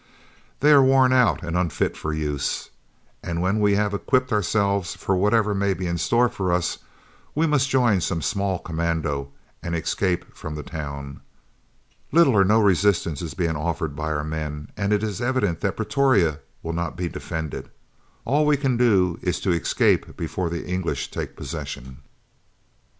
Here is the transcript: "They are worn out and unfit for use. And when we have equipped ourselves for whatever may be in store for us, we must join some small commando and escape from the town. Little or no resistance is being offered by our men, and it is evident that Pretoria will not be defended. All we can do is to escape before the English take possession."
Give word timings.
"They 0.61 0.71
are 0.71 0.81
worn 0.83 1.13
out 1.13 1.43
and 1.43 1.55
unfit 1.55 1.95
for 1.95 2.11
use. 2.11 2.71
And 3.21 3.39
when 3.39 3.59
we 3.59 3.75
have 3.75 3.93
equipped 3.93 4.33
ourselves 4.33 4.95
for 4.95 5.15
whatever 5.15 5.53
may 5.53 5.75
be 5.75 5.85
in 5.85 5.99
store 5.99 6.27
for 6.27 6.51
us, 6.51 6.79
we 7.35 7.45
must 7.45 7.69
join 7.69 8.01
some 8.01 8.23
small 8.23 8.57
commando 8.57 9.31
and 9.61 9.75
escape 9.75 10.35
from 10.35 10.55
the 10.55 10.63
town. 10.63 11.21
Little 12.11 12.35
or 12.35 12.43
no 12.43 12.59
resistance 12.61 13.21
is 13.21 13.35
being 13.35 13.55
offered 13.55 13.95
by 13.95 14.11
our 14.11 14.23
men, 14.23 14.71
and 14.75 14.91
it 14.91 15.03
is 15.03 15.21
evident 15.21 15.61
that 15.61 15.77
Pretoria 15.77 16.39
will 16.63 16.73
not 16.73 16.97
be 16.97 17.07
defended. 17.07 17.69
All 18.25 18.47
we 18.47 18.57
can 18.57 18.77
do 18.77 19.19
is 19.21 19.39
to 19.41 19.51
escape 19.51 20.17
before 20.17 20.49
the 20.49 20.65
English 20.65 21.11
take 21.11 21.35
possession." 21.35 21.97